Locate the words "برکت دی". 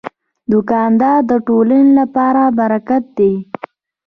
2.59-3.33